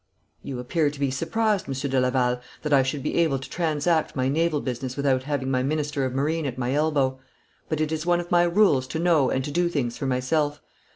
[0.41, 4.15] 'You appear to be surprised, Monsieur de Laval, that I should be able to transact
[4.15, 7.19] my naval business without having my minister of marine at my elbow;
[7.69, 10.59] but it is one of my rules to know and to do things for myself.